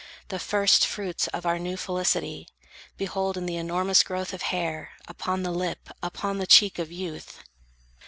The 0.29 0.39
first 0.39 0.83
fruits 0.87 1.27
of 1.27 1.45
our 1.45 1.59
new 1.59 1.77
felicity 1.77 2.47
Behold, 2.97 3.37
in 3.37 3.45
the 3.45 3.57
enormous 3.57 4.01
growth 4.01 4.33
of 4.33 4.41
hair, 4.41 4.93
Upon 5.07 5.43
the 5.43 5.51
lip, 5.51 5.89
upon 6.01 6.39
the 6.39 6.47
cheek, 6.47 6.79
of 6.79 6.91
youth! 6.91 7.43